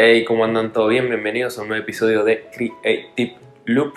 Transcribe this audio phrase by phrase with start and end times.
[0.00, 0.72] Hey, ¿cómo andan?
[0.72, 1.08] ¿Todo bien?
[1.08, 3.94] Bienvenidos a un nuevo episodio de Creative Loop.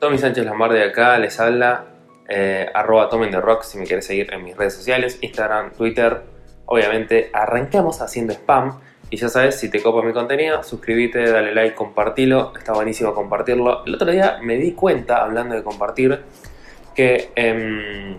[0.00, 1.84] Tommy Sánchez de acá les habla,
[2.28, 6.22] eh, arroba Tomen the Rock si me quieres seguir en mis redes sociales, Instagram, Twitter.
[6.66, 8.80] Obviamente arrancamos haciendo spam
[9.10, 13.84] y ya sabes, si te copa mi contenido, suscríbete, dale like, compartilo, está buenísimo compartirlo.
[13.86, 16.20] El otro día me di cuenta, hablando de compartir,
[16.96, 18.16] que em,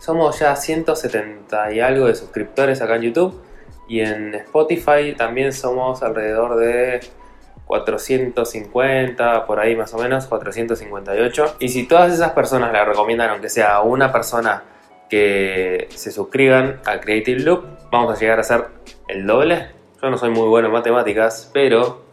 [0.00, 3.42] somos ya 170 y algo de suscriptores acá en YouTube
[3.88, 7.00] y en Spotify también somos alrededor de
[7.66, 11.56] 450, por ahí más o menos, 458.
[11.58, 14.62] Y si todas esas personas le recomiendan, aunque sea una persona
[15.08, 18.66] que se suscriban a Creative Loop, vamos a llegar a ser
[19.08, 19.68] el doble.
[20.02, 22.06] Yo no soy muy bueno en matemáticas, pero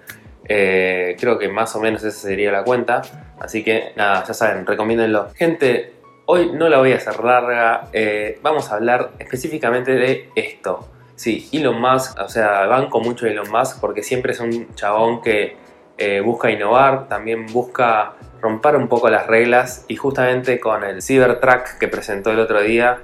[0.45, 3.02] eh, creo que más o menos esa sería la cuenta.
[3.39, 5.30] Así que nada, ya saben, recomiéndenlo.
[5.35, 5.94] Gente,
[6.25, 7.89] hoy no la voy a hacer larga.
[7.94, 10.88] Eh, vamos a hablar específicamente de esto.
[11.16, 15.55] Sí, Elon Musk, o sea, banco mucho Elon Musk porque siempre es un chabón que
[15.97, 21.78] eh, busca innovar, también busca romper un poco las reglas y justamente con el Cybertruck
[21.80, 23.03] que presentó el otro día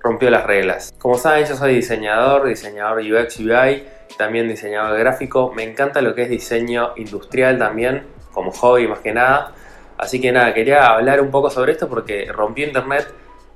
[0.00, 0.92] rompió las reglas.
[0.98, 3.84] Como saben, yo soy diseñador, diseñador UX UI,
[4.16, 9.12] también diseñador gráfico, me encanta lo que es diseño industrial también, como hobby más que
[9.12, 9.52] nada.
[9.96, 13.08] Así que nada, quería hablar un poco sobre esto porque rompió internet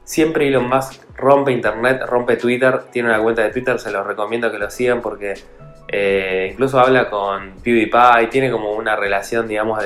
[0.04, 4.50] Siempre Elon Musk rompe internet, rompe Twitter, tiene una cuenta de Twitter, se los recomiendo
[4.50, 5.34] que lo sigan porque
[5.88, 9.78] eh, incluso habla con PewDiePie, tiene como una relación, digamos,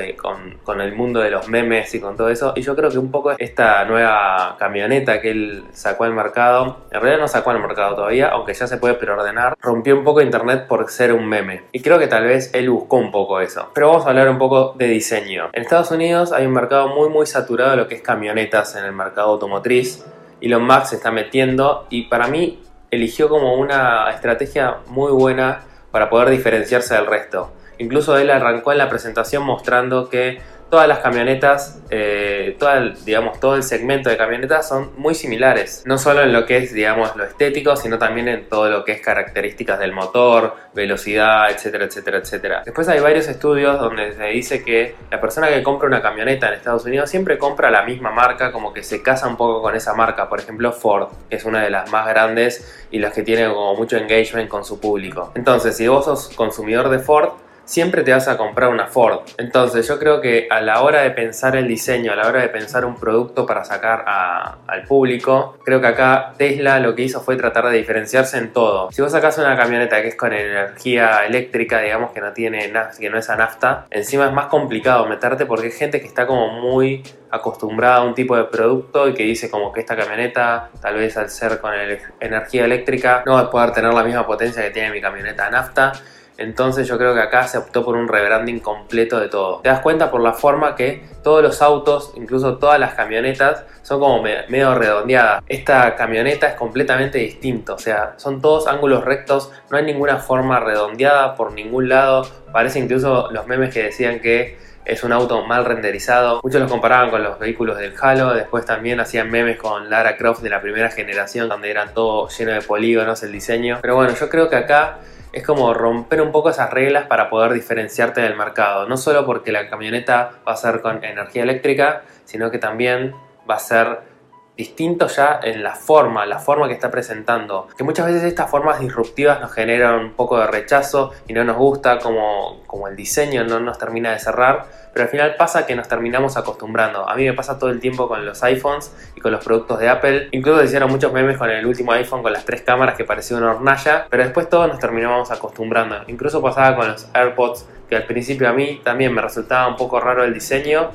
[0.65, 2.53] con, el mundo de los memes y con todo eso.
[2.55, 7.01] Y yo creo que un poco esta nueva camioneta que él sacó al mercado, en
[7.01, 10.67] realidad no sacó al mercado todavía, aunque ya se puede preordenar, rompió un poco internet
[10.69, 11.65] por ser un meme.
[11.73, 13.71] Y creo que tal vez él buscó un poco eso.
[13.75, 15.51] Pero vamos a hablar un poco de diseño.
[15.53, 18.85] En Estados Unidos hay un mercado muy, muy saturado de lo que es camionetas en
[18.85, 20.05] el mercado automotriz.
[20.41, 25.63] Elon Musk se está metiendo y para mí eligió como una estrategia muy buena
[25.97, 27.55] para poder diferenciarse del resto.
[27.79, 32.57] Incluso él arrancó en la presentación mostrando que todas las camionetas, eh,
[33.05, 35.83] digamos, todo el segmento de camionetas son muy similares.
[35.87, 38.93] No solo en lo que es, digamos, lo estético, sino también en todo lo que
[38.93, 42.63] es características del motor, velocidad, etcétera, etcétera, etcétera.
[42.65, 46.55] Después hay varios estudios donde se dice que la persona que compra una camioneta en
[46.55, 49.95] Estados Unidos siempre compra la misma marca, como que se casa un poco con esa
[49.95, 50.29] marca.
[50.29, 53.75] Por ejemplo, Ford, que es una de las más grandes y las que tiene como
[53.75, 55.33] mucho engagement con su público.
[55.35, 57.31] Entonces, si vos sos consumidor de Ford,
[57.67, 59.21] siempre te vas a comprar una Ford.
[59.37, 62.49] Entonces yo creo que a la hora de pensar el diseño, a la hora de
[62.49, 67.37] pensar un producto para sacar al público, creo que acá Tesla lo que hizo fue
[67.37, 68.91] tratar de diferenciarse en todo.
[68.93, 73.11] Si vos sacás una camioneta que es con energía eléctrica, digamos que no tiene que
[73.11, 76.49] no es a nafta, encima es más complicado meterte porque hay gente que está como
[76.49, 80.95] muy acostumbrada a un tipo de producto y que dice como que esta camioneta, tal
[80.95, 81.73] vez al ser con
[82.21, 85.51] energía eléctrica, no va a poder tener la misma potencia que tiene mi camioneta a
[85.51, 85.93] nafta
[86.39, 89.61] entonces yo creo que acá se optó por un rebranding completo de todo.
[89.61, 94.01] Te das cuenta por la forma que todos los autos, incluso todas las camionetas, son
[94.01, 95.43] como medio redondeadas.
[95.49, 100.61] Esta camioneta es completamente distinto, o sea, son todos ángulos rectos, no hay ninguna forma
[100.61, 102.27] redondeada por ningún lado.
[102.53, 106.41] Parece incluso los memes que decían que es un auto mal renderizado.
[106.43, 110.43] Muchos los comparaban con los vehículos del Halo, después también hacían memes con Lara Croft
[110.43, 113.79] de la primera generación, donde eran todo lleno de polígonos el diseño.
[113.83, 114.99] Pero bueno, yo creo que acá
[115.33, 118.89] es como romper un poco esas reglas para poder diferenciarte del mercado.
[118.89, 123.15] No solo porque la camioneta va a ser con energía eléctrica, sino que también
[123.49, 124.16] va a ser
[124.57, 127.69] distinto ya en la forma, la forma que está presentando.
[127.77, 131.57] Que muchas veces estas formas disruptivas nos generan un poco de rechazo y no nos
[131.57, 135.77] gusta como, como el diseño no nos termina de cerrar, pero al final pasa que
[135.77, 137.07] nos terminamos acostumbrando.
[137.07, 139.91] A mí me pasa todo el tiempo con los iPhones y con los productos de
[139.91, 140.29] Apple.
[140.33, 143.51] Incluso hicieron muchos memes con el último iPhone con las tres cámaras que parecía una
[143.51, 145.97] hornalla, pero después todos nos terminamos acostumbrando.
[146.07, 150.01] Incluso pasaba con los AirPods que al principio a mí también me resultaba un poco
[150.01, 150.91] raro el diseño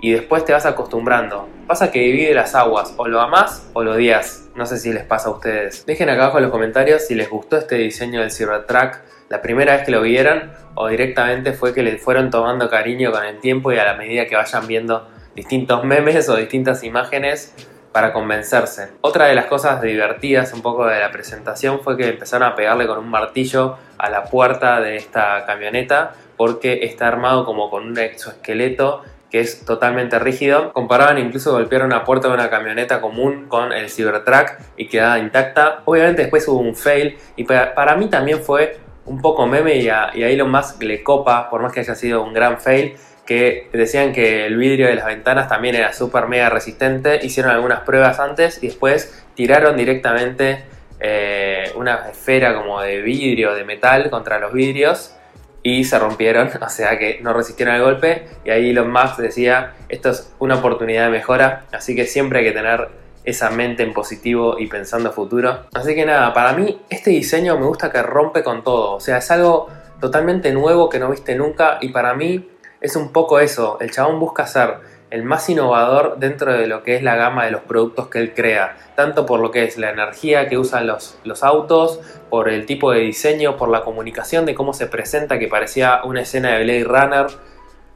[0.00, 1.48] y después te vas acostumbrando.
[1.66, 4.48] Pasa que divide las aguas, o lo amás o lo odias.
[4.54, 5.84] No sé si les pasa a ustedes.
[5.86, 8.98] Dejen acá abajo en los comentarios si les gustó este diseño del Cybertruck
[9.30, 13.24] la primera vez que lo vieron o directamente fue que le fueron tomando cariño con
[13.24, 17.54] el tiempo y a la medida que vayan viendo distintos memes o distintas imágenes
[17.92, 18.88] para convencerse.
[19.02, 22.88] Otra de las cosas divertidas un poco de la presentación fue que empezaron a pegarle
[22.88, 27.98] con un martillo a la puerta de esta camioneta porque está armado como con un
[27.98, 30.72] exoesqueleto que es totalmente rígido.
[30.72, 35.82] Comparaban incluso golpear una puerta de una camioneta común con el Cybertruck y quedaba intacta.
[35.84, 40.10] Obviamente después hubo un fail y para, mí también fue un poco meme y a,
[40.14, 44.12] y a Elon le copa, por más que haya sido un gran fail, que decían
[44.12, 47.20] que el vidrio de las ventanas también era súper mega resistente.
[47.22, 50.64] Hicieron algunas pruebas antes y después tiraron directamente
[50.98, 55.14] eh, una esfera como de vidrio, de metal contra los vidrios
[55.62, 59.74] y se rompieron, o sea que no resistieron al golpe y ahí Elon Musk decía,
[59.88, 62.88] esto es una oportunidad de mejora, así que siempre hay que tener
[63.24, 65.66] esa mente en positivo y pensando futuro.
[65.74, 69.18] Así que nada, para mí este diseño me gusta que rompe con todo, o sea,
[69.18, 69.68] es algo
[70.00, 74.18] totalmente nuevo que no viste nunca y para mí es un poco eso, el chabón
[74.18, 74.78] busca ser
[75.10, 78.32] el más innovador dentro de lo que es la gama de los productos que él
[78.32, 82.64] crea, tanto por lo que es la energía que usan los, los autos, por el
[82.64, 86.64] tipo de diseño, por la comunicación de cómo se presenta, que parecía una escena de
[86.64, 87.26] Blade Runner.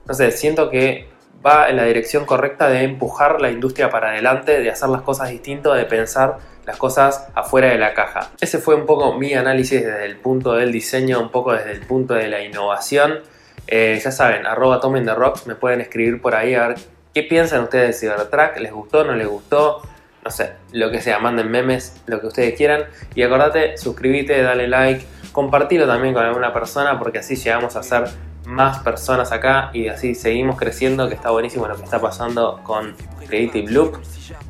[0.07, 1.09] No sé, siento que
[1.45, 5.31] va en la dirección correcta de empujar la industria para adelante, de hacer las cosas
[5.31, 8.31] distintas, de pensar las cosas afuera de la caja.
[8.41, 11.81] Ese fue un poco mi análisis desde el punto del diseño, un poco desde el
[11.81, 13.21] punto de la innovación.
[13.67, 17.23] Eh, ya saben, arroba tomen the rocks, me pueden escribir por ahí a ver ¿Qué
[17.23, 18.59] piensan ustedes de Cybertruck?
[18.59, 19.05] ¿Les gustó?
[19.05, 19.83] ¿No les gustó?
[20.25, 22.87] No sé, lo que sea, manden memes, lo que ustedes quieran.
[23.15, 28.09] Y acordate, suscríbete, dale like, compartilo también con alguna persona porque así llegamos a ser
[28.47, 32.97] más personas acá y así seguimos creciendo, que está buenísimo lo que está pasando con
[33.29, 34.01] Creative Loop.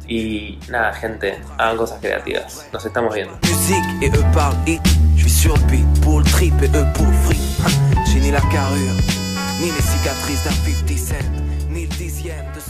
[0.09, 2.67] Y nada, gente, hagan cosas creativas.
[2.73, 3.39] Nos estamos viendo.
[9.61, 11.44] ni les cicatrices d'un 50 cent,
[12.25, 12.61] ni